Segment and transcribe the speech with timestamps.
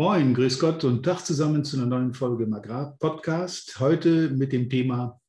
[0.00, 3.80] Moin, grüß Gott und Tag zusammen zu einer neuen Folge im Agrar-Podcast.
[3.80, 5.20] Heute mit dem Thema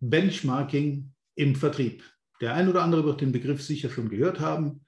[0.00, 2.02] Benchmarking im Vertrieb.
[2.40, 4.86] Der ein oder andere wird den Begriff sicher schon gehört haben,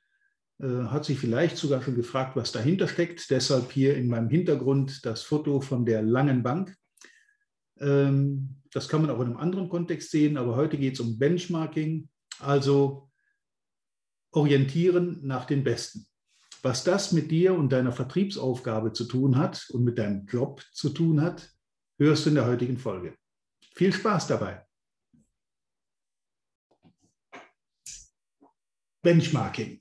[0.60, 3.28] äh, hat sich vielleicht sogar schon gefragt, was dahinter steckt.
[3.28, 6.74] Deshalb hier in meinem Hintergrund das Foto von der langen Bank.
[7.78, 11.18] Ähm, das kann man auch in einem anderen Kontext sehen, aber heute geht es um
[11.18, 12.08] Benchmarking,
[12.38, 13.10] also
[14.32, 16.06] orientieren nach den Besten.
[16.62, 20.90] Was das mit dir und deiner Vertriebsaufgabe zu tun hat und mit deinem Job zu
[20.90, 21.50] tun hat,
[21.98, 23.16] hörst du in der heutigen Folge.
[23.74, 24.64] Viel Spaß dabei.
[29.02, 29.80] Benchmarking.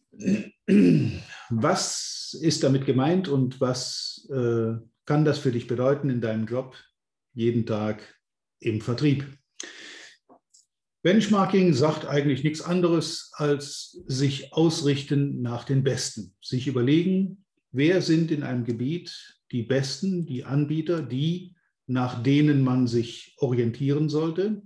[1.49, 4.73] Was ist damit gemeint und was äh,
[5.05, 6.75] kann das für dich bedeuten in deinem Job
[7.33, 8.19] jeden Tag
[8.59, 9.25] im Vertrieb?
[11.05, 16.34] Benchmarking sagt eigentlich nichts anderes als sich ausrichten nach den Besten.
[16.41, 21.53] Sich überlegen, wer sind in einem Gebiet die Besten, die Anbieter, die,
[21.86, 24.64] nach denen man sich orientieren sollte.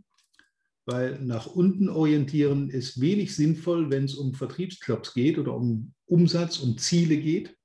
[0.85, 6.59] Weil nach unten orientieren ist wenig sinnvoll, wenn es um Vertriebsjobs geht oder um Umsatz,
[6.59, 7.57] um Ziele geht,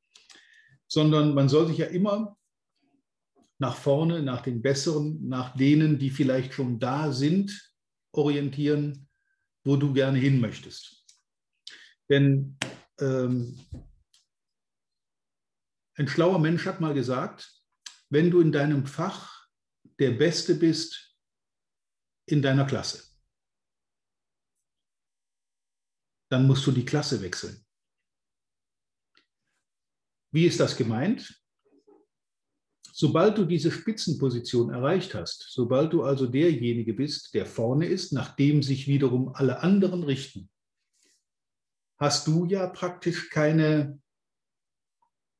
[0.88, 2.36] sondern man soll sich ja immer
[3.56, 7.70] nach vorne, nach den Besseren, nach denen, die vielleicht schon da sind,
[8.16, 9.08] orientieren,
[9.64, 11.04] wo du gerne hin möchtest.
[12.08, 12.58] Denn
[13.00, 13.58] ähm,
[15.96, 17.62] ein schlauer Mensch hat mal gesagt,
[18.10, 19.48] wenn du in deinem Fach
[19.98, 21.16] der Beste bist
[22.26, 23.04] in deiner Klasse,
[26.30, 27.64] dann musst du die Klasse wechseln.
[30.32, 31.43] Wie ist das gemeint?
[32.96, 38.36] Sobald du diese Spitzenposition erreicht hast, sobald du also derjenige bist, der vorne ist, nach
[38.36, 40.48] dem sich wiederum alle anderen richten,
[41.98, 44.00] hast du ja praktisch keine,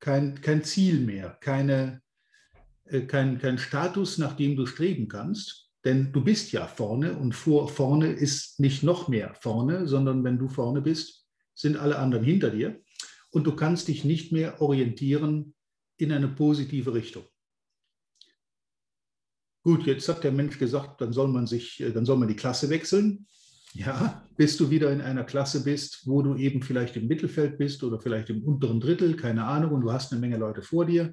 [0.01, 2.03] kein, kein Ziel mehr, keine,
[2.87, 5.71] äh, kein, kein Status, nach dem du streben kannst.
[5.85, 10.39] Denn du bist ja vorne und vor vorne ist nicht noch mehr vorne, sondern wenn
[10.39, 12.83] du vorne bist, sind alle anderen hinter dir
[13.31, 15.55] und du kannst dich nicht mehr orientieren
[15.99, 17.25] in eine positive Richtung.
[19.65, 22.37] Gut, jetzt hat der Mensch gesagt, dann soll man sich, äh, dann soll man die
[22.37, 23.27] Klasse wechseln.
[23.73, 27.83] Ja, bis du wieder in einer Klasse bist, wo du eben vielleicht im Mittelfeld bist
[27.83, 31.13] oder vielleicht im unteren Drittel, keine Ahnung, und du hast eine Menge Leute vor dir,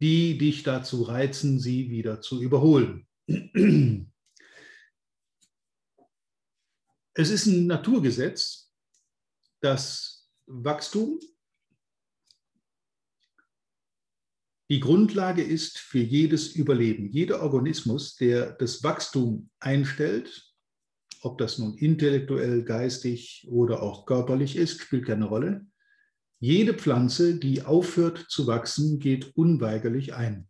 [0.00, 3.08] die dich dazu reizen, sie wieder zu überholen.
[7.16, 8.70] Es ist ein Naturgesetz,
[9.60, 11.18] dass Wachstum
[14.70, 17.10] die Grundlage ist für jedes Überleben.
[17.10, 20.54] Jeder Organismus, der das Wachstum einstellt,
[21.20, 25.66] ob das nun intellektuell, geistig oder auch körperlich ist, spielt keine Rolle.
[26.40, 30.48] Jede Pflanze, die aufhört zu wachsen, geht unweigerlich ein.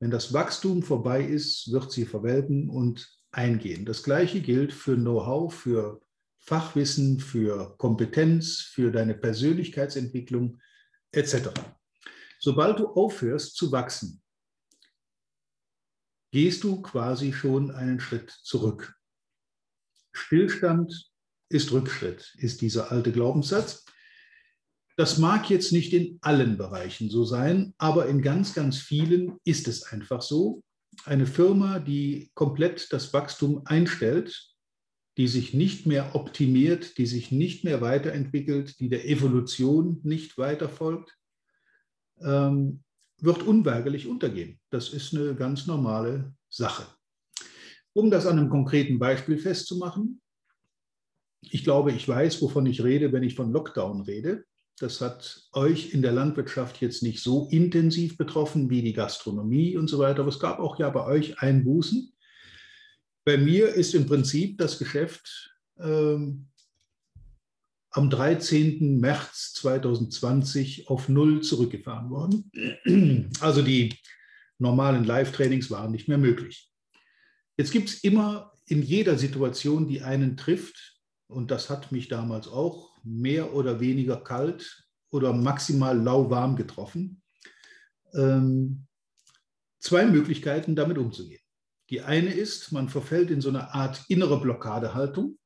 [0.00, 3.84] Wenn das Wachstum vorbei ist, wird sie verwelken und eingehen.
[3.84, 6.00] Das Gleiche gilt für Know-how, für
[6.38, 10.60] Fachwissen, für Kompetenz, für deine Persönlichkeitsentwicklung
[11.12, 11.50] etc.
[12.46, 14.22] Sobald du aufhörst zu wachsen,
[16.30, 18.94] gehst du quasi schon einen Schritt zurück.
[20.12, 21.10] Stillstand
[21.48, 23.84] ist Rückschritt, ist dieser alte Glaubenssatz.
[24.96, 29.66] Das mag jetzt nicht in allen Bereichen so sein, aber in ganz, ganz vielen ist
[29.66, 30.62] es einfach so.
[31.04, 34.54] Eine Firma, die komplett das Wachstum einstellt,
[35.16, 40.68] die sich nicht mehr optimiert, die sich nicht mehr weiterentwickelt, die der Evolution nicht weiter
[40.68, 41.18] folgt,
[42.20, 42.82] ähm,
[43.18, 44.58] wird unweigerlich untergehen.
[44.70, 46.86] Das ist eine ganz normale Sache.
[47.92, 50.20] Um das an einem konkreten Beispiel festzumachen,
[51.40, 54.44] ich glaube, ich weiß, wovon ich rede, wenn ich von Lockdown rede.
[54.78, 59.88] Das hat euch in der Landwirtschaft jetzt nicht so intensiv betroffen wie die Gastronomie und
[59.88, 62.12] so weiter, aber es gab auch ja bei euch Einbußen.
[63.24, 66.48] Bei mir ist im Prinzip das Geschäft ähm,
[67.96, 69.00] am 13.
[69.00, 73.32] März 2020 auf Null zurückgefahren worden.
[73.40, 73.94] Also die
[74.58, 76.70] normalen Live-Trainings waren nicht mehr möglich.
[77.56, 82.48] Jetzt gibt es immer in jeder Situation, die einen trifft, und das hat mich damals
[82.48, 87.22] auch mehr oder weniger kalt oder maximal lauwarm getroffen,
[88.14, 88.86] ähm,
[89.80, 91.40] zwei Möglichkeiten, damit umzugehen.
[91.88, 95.38] Die eine ist, man verfällt in so eine Art innere Blockadehaltung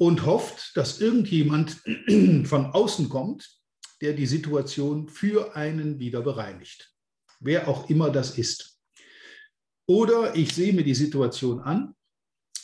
[0.00, 1.72] und hofft, dass irgendjemand
[2.44, 3.50] von außen kommt,
[4.00, 6.94] der die Situation für einen wieder bereinigt.
[7.38, 8.80] Wer auch immer das ist.
[9.86, 11.94] Oder ich sehe mir die Situation an,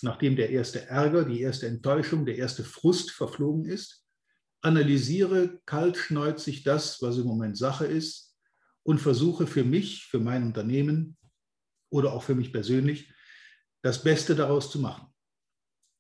[0.01, 4.03] nachdem der erste Ärger, die erste Enttäuschung, der erste Frust verflogen ist.
[4.63, 8.35] analysiere kaltschneuzig das, was im Moment Sache ist
[8.83, 11.19] und versuche für mich, für mein Unternehmen
[11.91, 13.13] oder auch für mich persönlich,
[13.83, 15.13] das Beste daraus zu machen.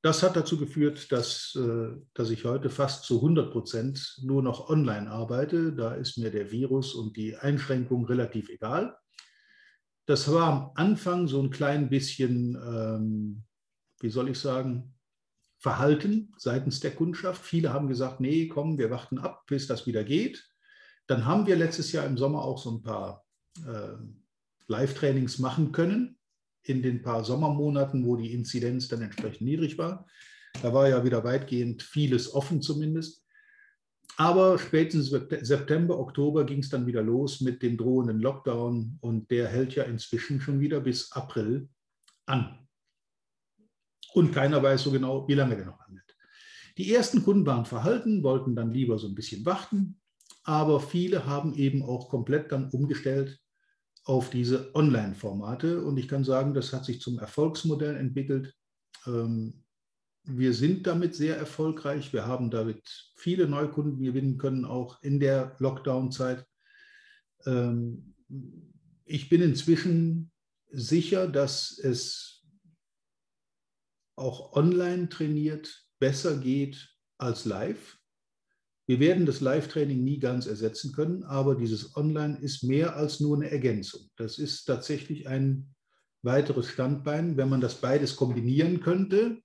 [0.06, 4.68] Das hat dazu geführt, dass, äh, dass ich heute fast zu 100 Prozent nur noch
[4.68, 5.72] online arbeite.
[5.72, 8.96] Da ist mir der Virus und die Einschränkung relativ egal.
[10.06, 13.42] Das war am Anfang so ein klein bisschen, ähm,
[13.98, 14.94] wie soll ich sagen,
[15.58, 17.44] Verhalten seitens der Kundschaft.
[17.44, 20.48] Viele haben gesagt, nee, komm, wir warten ab, bis das wieder geht.
[21.08, 23.26] Dann haben wir letztes Jahr im Sommer auch so ein paar
[23.66, 23.96] äh,
[24.68, 26.15] Live-Trainings machen können
[26.68, 30.06] in den paar Sommermonaten, wo die Inzidenz dann entsprechend niedrig war.
[30.62, 33.24] Da war ja wieder weitgehend vieles offen zumindest.
[34.16, 35.10] Aber spätestens
[35.46, 39.84] September, Oktober ging es dann wieder los mit dem drohenden Lockdown und der hält ja
[39.84, 41.68] inzwischen schon wieder bis April
[42.24, 42.66] an.
[44.14, 46.16] Und keiner weiß so genau, wie lange der noch anhält.
[46.78, 50.00] Die ersten Kunden waren verhalten, wollten dann lieber so ein bisschen warten,
[50.44, 53.38] aber viele haben eben auch komplett dann umgestellt
[54.06, 55.82] auf diese Online-Formate.
[55.82, 58.54] Und ich kann sagen, das hat sich zum Erfolgsmodell entwickelt.
[59.04, 59.64] Ähm,
[60.22, 62.12] wir sind damit sehr erfolgreich.
[62.12, 66.46] Wir haben damit viele Neukunden gewinnen können, auch in der Lockdown-Zeit.
[67.46, 68.14] Ähm,
[69.04, 70.30] ich bin inzwischen
[70.70, 72.44] sicher, dass es
[74.16, 77.98] auch online trainiert besser geht als live.
[78.88, 83.36] Wir werden das Live-Training nie ganz ersetzen können, aber dieses Online ist mehr als nur
[83.36, 84.08] eine Ergänzung.
[84.16, 85.74] Das ist tatsächlich ein
[86.22, 87.36] weiteres Standbein.
[87.36, 89.38] Wenn man das beides kombinieren könnte,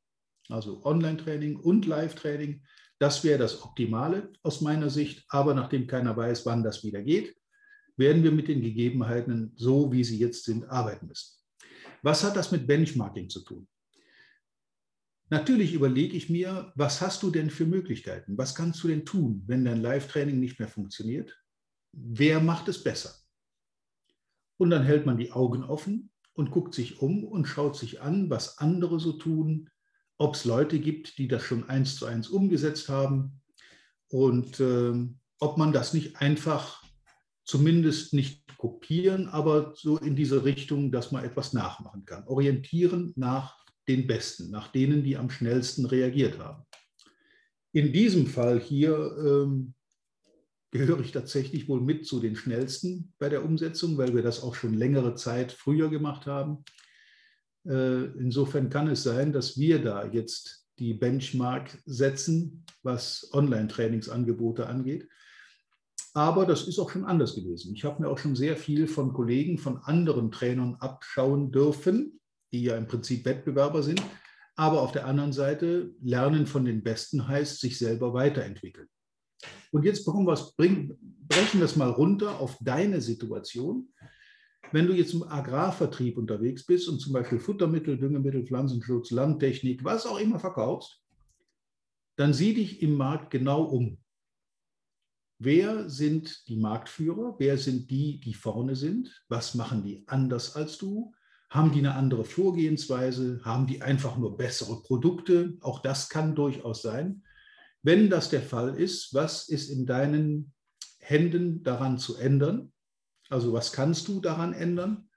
[0.50, 2.62] also Online-Training und Live-Training,
[3.00, 5.26] das wäre das Optimale aus meiner Sicht.
[5.30, 7.36] Aber nachdem keiner weiß, wann das wieder geht,
[7.98, 11.40] werden wir mit den Gegebenheiten, so wie sie jetzt sind, arbeiten müssen.
[12.04, 13.68] Was hat das mit Benchmarking zu tun?
[15.32, 18.38] Natürlich überlege ich mir, was hast du denn für Möglichkeiten?
[18.38, 21.42] Was kannst du denn tun, wenn dein Live-Training nicht mehr funktioniert?
[21.94, 23.16] Wer macht es besser?
[24.58, 28.30] Und dann hält man die Augen offen und guckt sich um und schaut sich an,
[28.30, 29.70] was andere so tun,
[30.18, 33.42] ob es Leute gibt, die das schon eins zu eins umgesetzt haben
[34.10, 34.94] und äh,
[35.40, 36.84] ob man das nicht einfach
[37.46, 42.28] zumindest nicht kopieren, aber so in diese Richtung, dass man etwas nachmachen kann.
[42.28, 43.62] Orientieren nach
[43.92, 46.64] den Besten, nach denen, die am schnellsten reagiert haben.
[47.74, 49.74] In diesem Fall hier ähm,
[50.72, 54.56] gehöre ich tatsächlich wohl mit zu den schnellsten bei der Umsetzung, weil wir das auch
[54.56, 56.64] schon längere Zeit früher gemacht haben.
[57.66, 65.08] Äh, insofern kann es sein, dass wir da jetzt die Benchmark setzen, was Online-Trainingsangebote angeht.
[66.14, 67.74] Aber das ist auch schon anders gewesen.
[67.74, 72.21] Ich habe mir auch schon sehr viel von Kollegen, von anderen Trainern abschauen dürfen,
[72.52, 74.02] die ja im Prinzip Wettbewerber sind.
[74.56, 78.88] Aber auf der anderen Seite, lernen von den Besten heißt, sich selber weiterentwickeln.
[79.72, 83.90] Und jetzt wir bring, brechen wir es mal runter auf deine Situation.
[84.72, 90.06] Wenn du jetzt im Agrarvertrieb unterwegs bist und zum Beispiel Futtermittel, Düngemittel, Pflanzenschutz, Landtechnik, was
[90.06, 91.02] auch immer verkaufst,
[92.18, 93.98] dann sieh dich im Markt genau um.
[95.40, 97.36] Wer sind die Marktführer?
[97.40, 99.26] Wer sind die, die vorne sind?
[99.28, 101.14] Was machen die anders als du?
[101.52, 103.42] Haben die eine andere Vorgehensweise?
[103.44, 105.58] Haben die einfach nur bessere Produkte?
[105.60, 107.24] Auch das kann durchaus sein.
[107.84, 110.54] Wenn das der Fall ist, was ist in deinen
[111.00, 112.72] Händen daran zu ändern?
[113.30, 115.10] Also was kannst du daran ändern?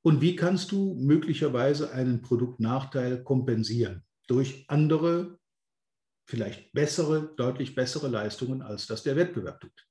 [0.00, 5.38] Und wie kannst du möglicherweise einen Produktnachteil kompensieren durch andere,
[6.24, 9.86] vielleicht bessere, deutlich bessere Leistungen, als das der Wettbewerb tut?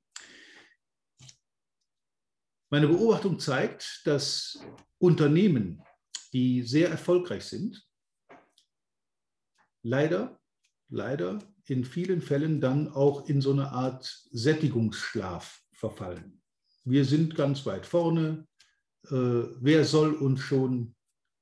[2.69, 4.59] Meine Beobachtung zeigt, dass
[4.97, 5.83] Unternehmen,
[6.33, 7.87] die sehr erfolgreich sind,
[9.83, 10.39] leider,
[10.89, 16.41] leider in vielen Fällen dann auch in so eine Art Sättigungsschlaf verfallen.
[16.83, 18.47] Wir sind ganz weit vorne.
[19.05, 20.95] Äh, wer soll uns schon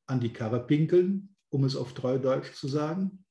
[0.07, 3.25] an die Karre pinkeln, um es auf Treudeutsch zu sagen?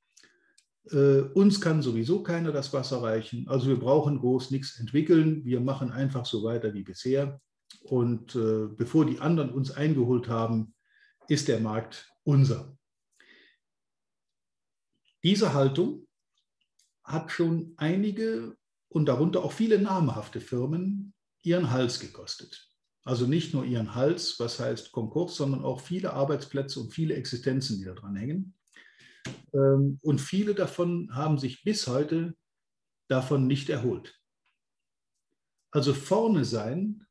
[0.91, 3.49] Äh, uns kann sowieso keiner das Wasser reichen.
[3.49, 5.45] Also wir brauchen groß nichts entwickeln.
[5.45, 7.41] Wir machen einfach so weiter wie bisher.
[7.83, 10.75] Und äh, bevor die anderen uns eingeholt haben,
[11.29, 12.77] ist der Markt unser.
[15.23, 16.07] Diese Haltung
[17.05, 18.57] hat schon einige
[18.89, 22.69] und darunter auch viele namhafte Firmen ihren Hals gekostet.
[23.05, 27.79] Also nicht nur ihren Hals, was heißt Konkurs, sondern auch viele Arbeitsplätze und viele Existenzen,
[27.79, 28.55] die da dran hängen.
[29.53, 32.37] Ähm, und viele davon haben sich bis heute
[33.09, 34.19] davon nicht erholt.
[35.71, 37.07] Also vorne sein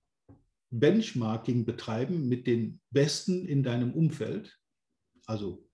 [0.71, 4.57] Benchmarking betreiben mit den Besten in deinem Umfeld.
[5.25, 5.69] Also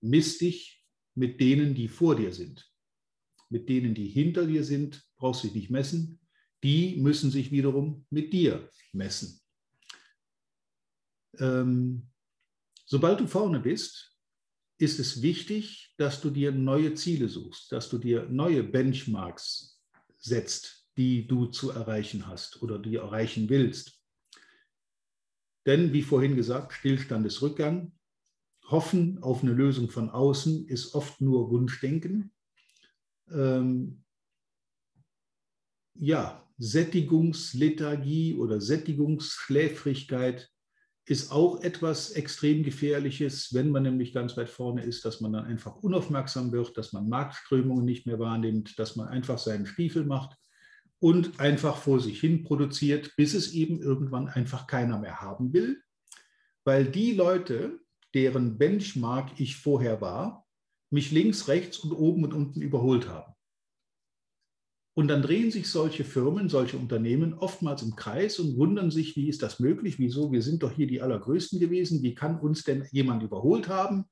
[0.00, 2.70] misst dich mit denen, die vor dir sind.
[3.48, 6.20] mit denen, die hinter dir sind, brauchst du dich nicht messen.
[6.62, 9.40] Die müssen sich wiederum mit dir messen.
[11.38, 12.08] Ähm,
[12.86, 14.16] sobald du vorne bist,
[14.78, 19.80] ist es wichtig, dass du dir neue Ziele suchst, dass du dir neue Benchmarks
[20.18, 24.02] setzt, die du zu erreichen hast oder die erreichen willst.
[25.66, 27.92] Denn, wie vorhin gesagt, Stillstand ist Rückgang.
[28.68, 32.32] Hoffen auf eine Lösung von außen ist oft nur Wunschdenken.
[33.30, 34.04] Ähm,
[35.94, 40.48] ja, Sättigungslethargie oder Sättigungsschläfrigkeit
[41.04, 45.44] ist auch etwas extrem Gefährliches, wenn man nämlich ganz weit vorne ist, dass man dann
[45.44, 50.36] einfach unaufmerksam wird, dass man Marktströmungen nicht mehr wahrnimmt, dass man einfach seinen Stiefel macht
[51.00, 55.82] und einfach vor sich hin produziert, bis es eben irgendwann einfach keiner mehr haben will,
[56.64, 57.80] weil die Leute,
[58.14, 60.46] deren Benchmark ich vorher war,
[60.90, 63.34] mich links, rechts und oben und unten überholt haben.
[64.98, 69.28] Und dann drehen sich solche Firmen, solche Unternehmen oftmals im Kreis und wundern sich, wie
[69.28, 69.98] ist das möglich?
[69.98, 70.32] Wieso?
[70.32, 72.02] Wir sind doch hier die Allergrößten gewesen.
[72.02, 74.06] Wie kann uns denn jemand überholt haben?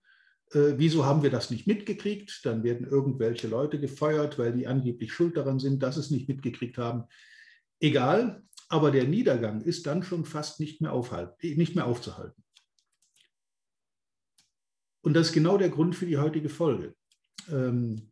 [0.55, 2.41] Äh, wieso haben wir das nicht mitgekriegt?
[2.45, 6.79] Dann werden irgendwelche Leute gefeuert, weil die angeblich schuld daran sind, dass es nicht mitgekriegt
[6.79, 7.05] haben.
[7.81, 10.95] Egal, aber der Niedergang ist dann schon fast nicht mehr,
[11.43, 12.43] nicht mehr aufzuhalten.
[15.03, 16.95] Und das ist genau der Grund für die heutige Folge.
[17.51, 18.11] Ähm,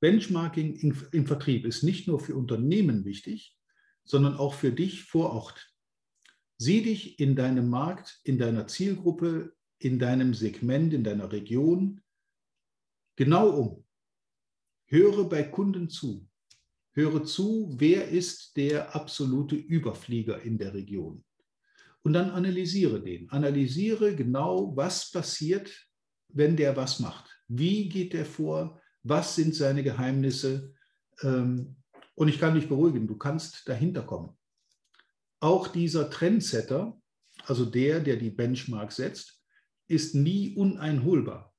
[0.00, 3.56] Benchmarking im, im Vertrieb ist nicht nur für Unternehmen wichtig,
[4.04, 5.72] sondern auch für dich vor Ort.
[6.58, 9.54] Sieh dich in deinem Markt, in deiner Zielgruppe,
[9.84, 12.00] in deinem Segment, in deiner Region
[13.16, 13.84] genau um.
[14.86, 16.28] Höre bei Kunden zu.
[16.92, 21.24] Höre zu, wer ist der absolute Überflieger in der Region.
[22.02, 23.28] Und dann analysiere den.
[23.30, 25.88] Analysiere genau, was passiert,
[26.28, 27.30] wenn der was macht.
[27.48, 28.80] Wie geht der vor?
[29.02, 30.74] Was sind seine Geheimnisse?
[31.22, 31.76] Ähm,
[32.14, 34.36] und ich kann dich beruhigen, du kannst dahinter kommen.
[35.40, 36.98] Auch dieser Trendsetter,
[37.46, 39.43] also der, der die Benchmark setzt,
[39.86, 41.54] ist nie uneinholbar.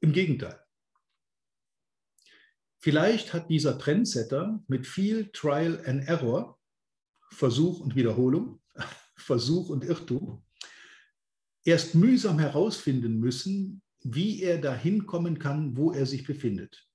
[0.00, 0.60] Im Gegenteil.
[2.78, 6.60] Vielleicht hat dieser Trendsetter mit viel Trial and Error,
[7.30, 8.60] Versuch und Wiederholung,
[9.16, 10.44] Versuch und Irrtum,
[11.64, 16.86] erst mühsam herausfinden müssen, wie er dahin kommen kann, wo er sich befindet.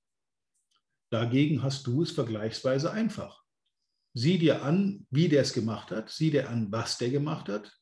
[1.10, 3.42] Dagegen hast du es vergleichsweise einfach.
[4.14, 7.79] Sieh dir an, wie der es gemacht hat, sieh dir an, was der gemacht hat,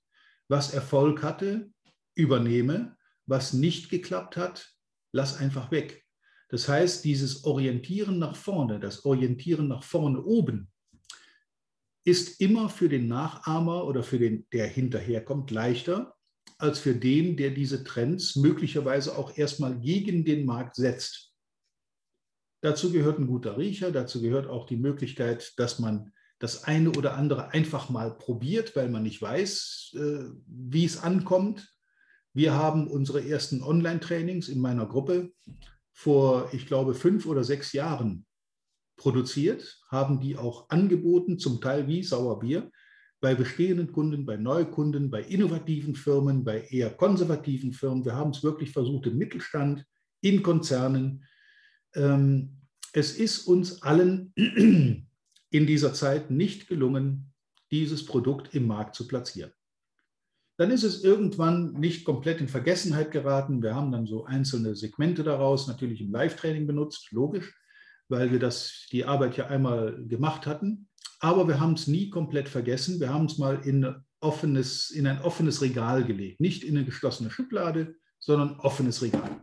[0.48, 1.70] was Erfolg hatte,
[2.14, 4.72] übernehme, was nicht geklappt hat,
[5.12, 6.04] lass einfach weg.
[6.48, 10.72] Das heißt, dieses Orientieren nach vorne, das Orientieren nach vorne oben,
[12.04, 16.16] ist immer für den Nachahmer oder für den, der hinterherkommt, leichter,
[16.56, 21.34] als für den, der diese Trends möglicherweise auch erstmal gegen den Markt setzt.
[22.62, 27.16] Dazu gehört ein guter Riecher, dazu gehört auch die Möglichkeit, dass man das eine oder
[27.16, 31.74] andere einfach mal probiert, weil man nicht weiß, äh, wie es ankommt.
[32.32, 35.32] Wir haben unsere ersten Online-Trainings in meiner Gruppe
[35.92, 38.24] vor, ich glaube, fünf oder sechs Jahren
[38.96, 42.70] produziert, haben die auch angeboten, zum Teil wie Sauerbier
[43.20, 48.04] bei bestehenden Kunden, bei Neukunden, bei innovativen Firmen, bei eher konservativen Firmen.
[48.04, 49.84] Wir haben es wirklich versucht im Mittelstand,
[50.20, 51.24] in Konzernen.
[51.94, 52.58] Ähm,
[52.92, 54.32] es ist uns allen
[55.50, 57.32] in dieser Zeit nicht gelungen,
[57.70, 59.52] dieses Produkt im Markt zu platzieren.
[60.58, 63.62] Dann ist es irgendwann nicht komplett in Vergessenheit geraten.
[63.62, 67.56] Wir haben dann so einzelne Segmente daraus natürlich im Live-Training benutzt, logisch,
[68.08, 70.88] weil wir das, die Arbeit ja einmal gemacht hatten.
[71.20, 72.98] Aber wir haben es nie komplett vergessen.
[72.98, 76.40] Wir haben es mal in, offenes, in ein offenes Regal gelegt.
[76.40, 79.40] Nicht in eine geschlossene Schublade, sondern offenes Regal.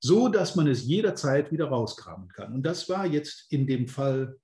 [0.00, 2.52] So, dass man es jederzeit wieder rauskramen kann.
[2.52, 4.36] Und das war jetzt in dem Fall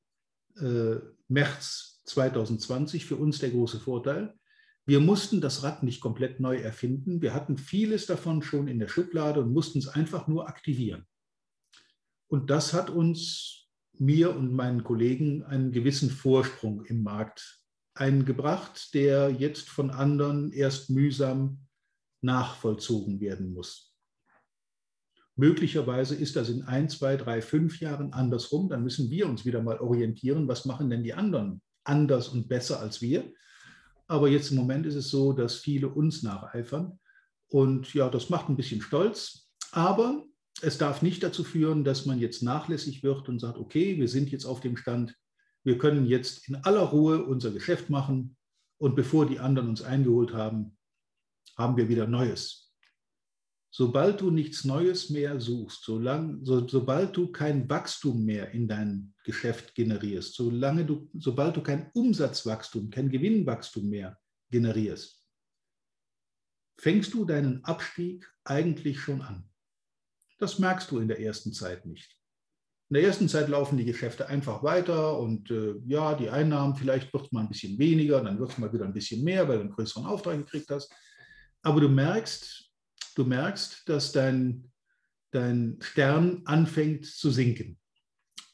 [0.56, 0.96] äh,
[1.28, 4.34] März 2020 für uns der große Vorteil.
[4.86, 7.22] Wir mussten das Rad nicht komplett neu erfinden.
[7.22, 11.06] Wir hatten vieles davon schon in der Schublade und mussten es einfach nur aktivieren.
[12.26, 13.68] Und das hat uns
[13.98, 17.62] mir und meinen Kollegen einen gewissen Vorsprung im Markt
[17.94, 21.66] eingebracht, der jetzt von anderen erst mühsam
[22.20, 23.93] nachvollzogen werden muss.
[25.36, 28.68] Möglicherweise ist das in ein, zwei, drei, fünf Jahren andersrum.
[28.68, 32.80] Dann müssen wir uns wieder mal orientieren, was machen denn die anderen anders und besser
[32.80, 33.32] als wir.
[34.06, 36.98] Aber jetzt im Moment ist es so, dass viele uns nacheifern.
[37.48, 39.50] Und ja, das macht ein bisschen stolz.
[39.72, 40.24] Aber
[40.62, 44.30] es darf nicht dazu führen, dass man jetzt nachlässig wird und sagt, okay, wir sind
[44.30, 45.16] jetzt auf dem Stand,
[45.64, 48.36] wir können jetzt in aller Ruhe unser Geschäft machen
[48.78, 50.76] und bevor die anderen uns eingeholt haben,
[51.56, 52.63] haben wir wieder Neues.
[53.76, 59.12] Sobald du nichts Neues mehr suchst, solang, so, sobald du kein Wachstum mehr in dein
[59.24, 64.16] Geschäft generierst, solange du, sobald du kein Umsatzwachstum, kein Gewinnwachstum mehr
[64.48, 65.26] generierst,
[66.78, 69.50] fängst du deinen Abstieg eigentlich schon an.
[70.38, 72.16] Das merkst du in der ersten Zeit nicht.
[72.90, 77.12] In der ersten Zeit laufen die Geschäfte einfach weiter und äh, ja, die Einnahmen, vielleicht
[77.12, 79.56] wird es mal ein bisschen weniger, dann wird es mal wieder ein bisschen mehr, weil
[79.56, 80.94] du einen größeren Auftrag gekriegt hast.
[81.62, 82.64] Aber du merkst,
[83.14, 84.70] du merkst, dass dein,
[85.30, 87.78] dein Stern anfängt zu sinken.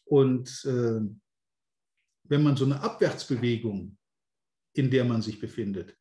[0.04, 1.00] Und äh,
[2.24, 3.96] wenn man so eine Abwärtsbewegung,
[4.74, 5.96] in der man sich befindet,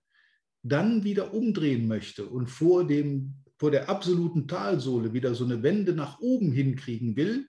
[0.62, 5.94] dann wieder umdrehen möchte und vor, dem, vor der absoluten Talsohle wieder so eine Wende
[5.94, 7.48] nach oben hinkriegen will,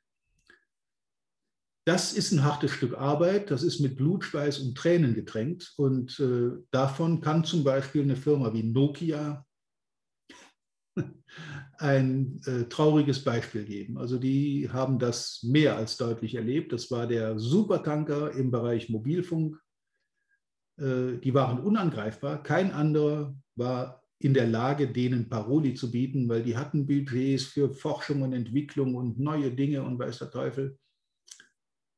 [1.87, 5.73] das ist ein hartes Stück Arbeit, das ist mit Blut, Schweiß und Tränen getränkt.
[5.77, 9.47] Und äh, davon kann zum Beispiel eine Firma wie Nokia
[11.79, 13.99] ein äh, trauriges Beispiel geben.
[13.99, 16.73] Also die haben das mehr als deutlich erlebt.
[16.73, 19.59] Das war der Supertanker im Bereich Mobilfunk.
[20.79, 22.43] Äh, die waren unangreifbar.
[22.43, 27.73] Kein anderer war in der Lage, denen Paroli zu bieten, weil die hatten Budgets für
[27.73, 30.79] Forschung und Entwicklung und neue Dinge und weiß der Teufel.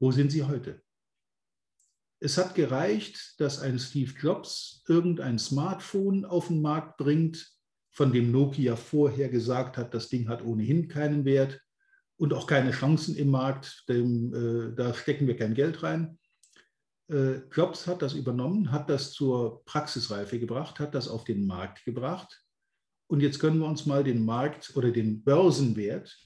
[0.00, 0.80] Wo sind sie heute?
[2.20, 7.52] Es hat gereicht, dass ein Steve Jobs irgendein Smartphone auf den Markt bringt,
[7.92, 11.60] von dem Nokia vorher gesagt hat, das Ding hat ohnehin keinen Wert
[12.16, 16.18] und auch keine Chancen im Markt, dem, äh, da stecken wir kein Geld rein.
[17.08, 21.84] Äh, Jobs hat das übernommen, hat das zur Praxisreife gebracht, hat das auf den Markt
[21.84, 22.42] gebracht.
[23.08, 26.16] Und jetzt können wir uns mal den Markt oder den Börsenwert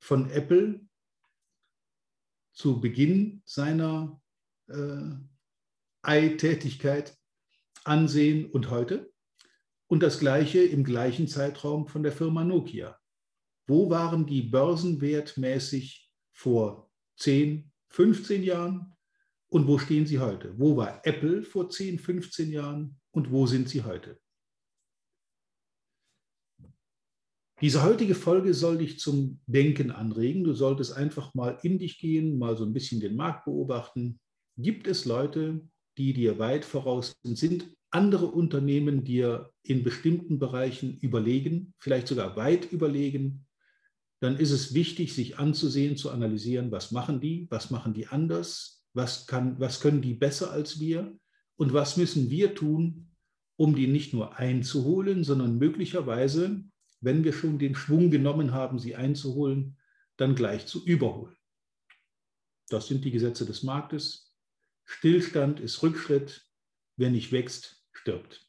[0.00, 0.80] von Apple
[2.54, 4.18] zu Beginn seiner
[4.68, 5.10] äh,
[6.02, 7.14] Ei-Tätigkeit
[7.84, 9.12] ansehen und heute.
[9.92, 12.98] Und das gleiche im gleichen Zeitraum von der Firma Nokia.
[13.66, 18.94] Wo waren die börsenwertmäßig vor 10, 15 Jahren
[19.50, 20.58] und wo stehen sie heute?
[20.58, 24.18] Wo war Apple vor 10, 15 Jahren und wo sind sie heute?
[27.60, 30.42] Diese heutige Folge soll dich zum Denken anregen.
[30.42, 34.18] Du solltest einfach mal in dich gehen, mal so ein bisschen den Markt beobachten.
[34.56, 37.76] Gibt es Leute, die dir weit voraus sind?
[37.92, 43.46] Andere Unternehmen dir in bestimmten Bereichen überlegen, vielleicht sogar weit überlegen,
[44.20, 48.84] dann ist es wichtig, sich anzusehen, zu analysieren, was machen die, was machen die anders,
[48.94, 51.18] was, kann, was können die besser als wir
[51.56, 53.10] und was müssen wir tun,
[53.56, 56.64] um die nicht nur einzuholen, sondern möglicherweise,
[57.00, 59.76] wenn wir schon den Schwung genommen haben, sie einzuholen,
[60.16, 61.36] dann gleich zu überholen.
[62.68, 64.32] Das sind die Gesetze des Marktes.
[64.84, 66.46] Stillstand ist Rückschritt.
[66.96, 68.46] Wer nicht wächst, stirbt.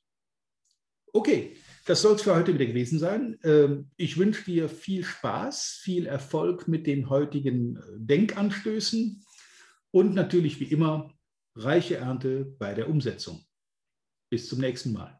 [1.14, 3.40] Okay, das soll es für heute wieder gewesen sein.
[3.44, 9.24] Ähm, ich wünsche dir viel Spaß, viel Erfolg mit den heutigen äh, Denkanstößen
[9.92, 11.14] und natürlich wie immer
[11.56, 13.46] reiche Ernte bei der Umsetzung.
[14.32, 15.20] Bis zum nächsten Mal.